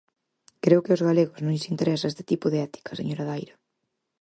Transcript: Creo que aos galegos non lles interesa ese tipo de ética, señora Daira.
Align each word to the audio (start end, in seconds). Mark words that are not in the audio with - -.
Creo 0.63 0.83
que 0.83 0.91
aos 0.91 1.05
galegos 1.07 1.39
non 1.41 1.53
lles 1.53 1.69
interesa 1.73 2.09
ese 2.11 2.27
tipo 2.31 2.45
de 2.49 2.59
ética, 2.67 2.91
señora 2.99 3.27
Daira. 3.29 3.55